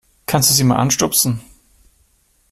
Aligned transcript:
Kannst 0.25 0.49
du 0.49 0.55
sie 0.55 0.63
mal 0.63 0.77
anstupsen? 0.77 1.41